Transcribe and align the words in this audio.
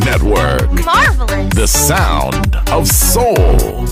Network. 0.00 0.70
Marvelous. 0.84 1.54
The 1.54 1.66
sound 1.66 2.56
of 2.68 2.86
soul. 2.88 3.91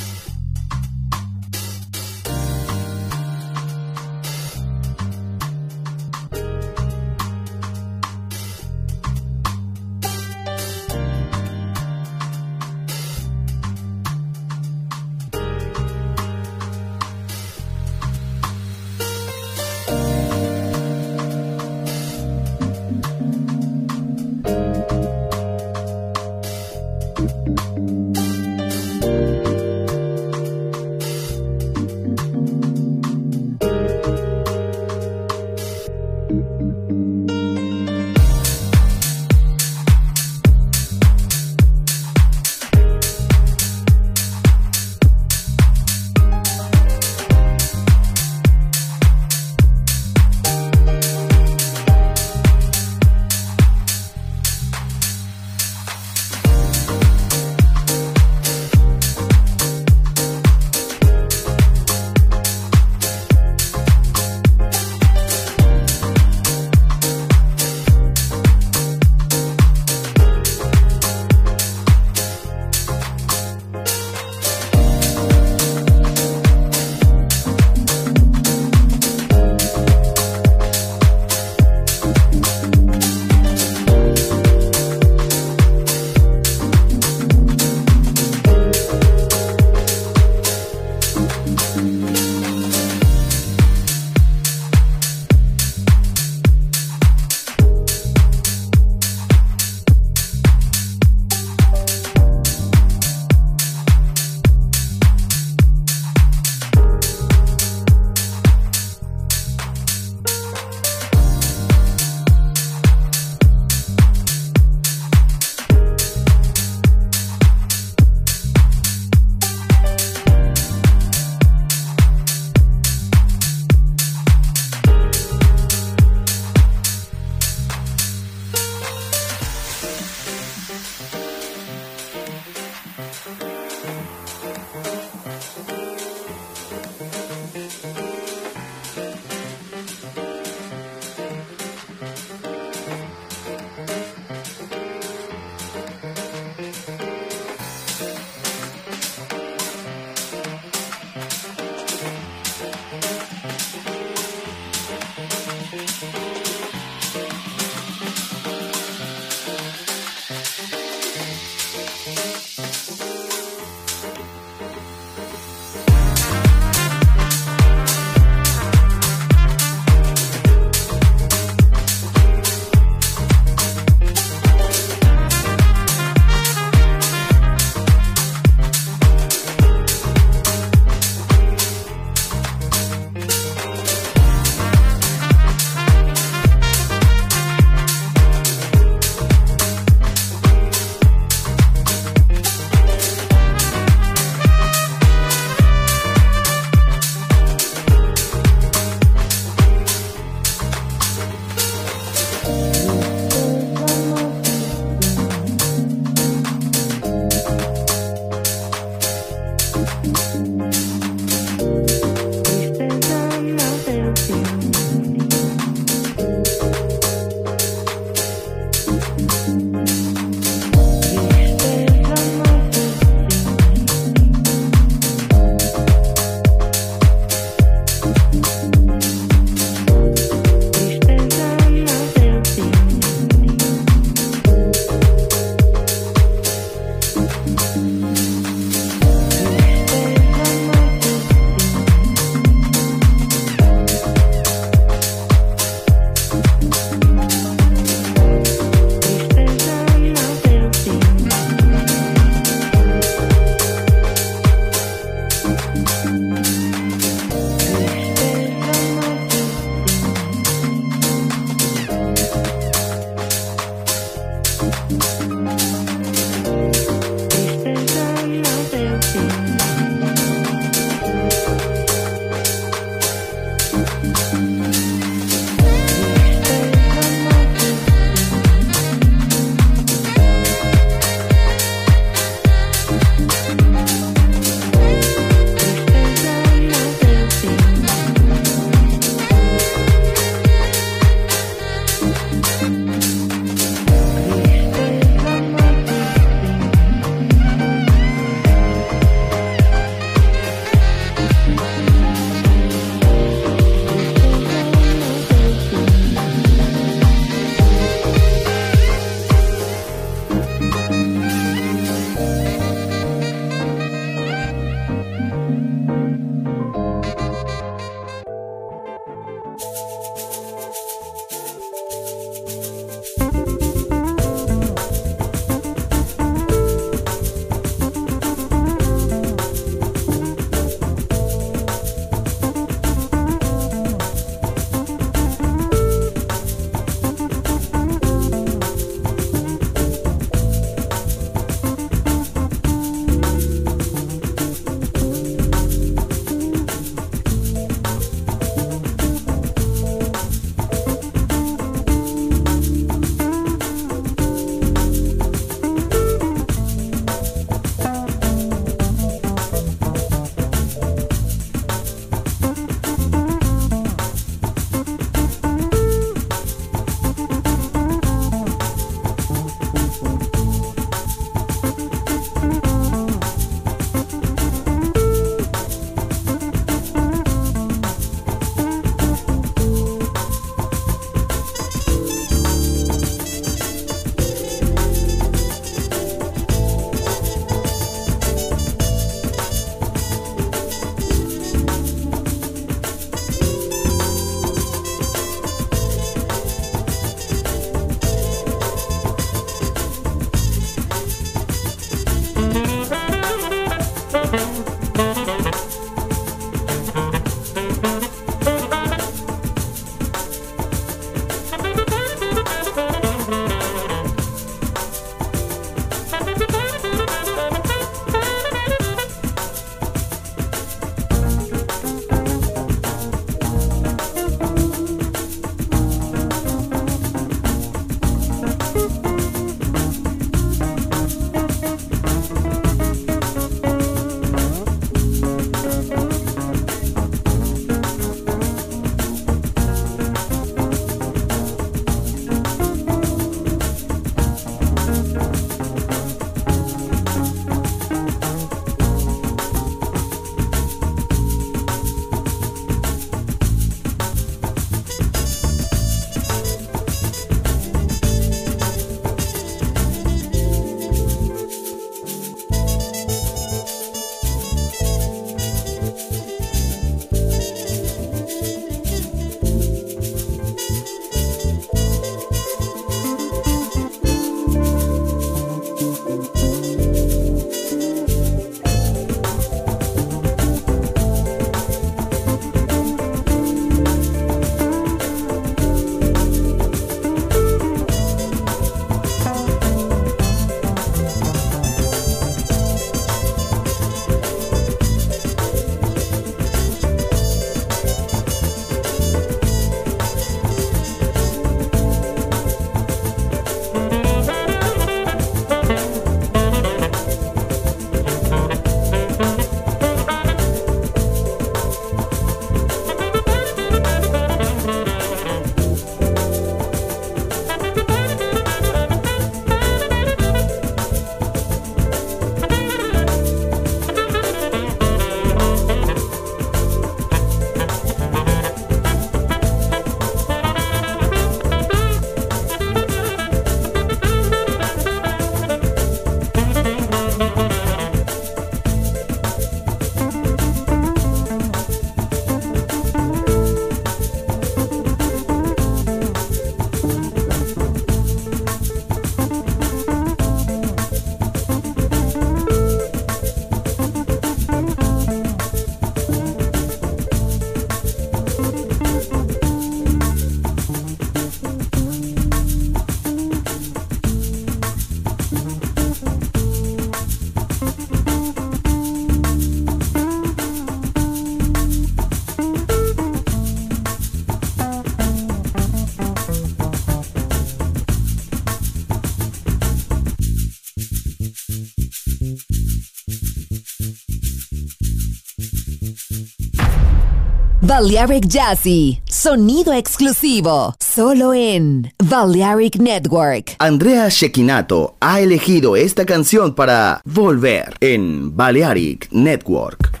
Balearic 587.81 588.27
Jazzy, 588.27 589.01
sonido 589.09 589.73
exclusivo, 589.73 590.75
solo 590.79 591.33
en 591.33 591.91
Balearic 591.97 592.75
Network. 592.75 593.55
Andrea 593.57 594.07
Shekinato 594.07 594.97
ha 594.99 595.19
elegido 595.19 595.75
esta 595.75 596.05
canción 596.05 596.53
para 596.53 597.01
volver 597.05 597.73
en 597.79 598.37
Balearic 598.37 599.07
Network. 599.11 600.00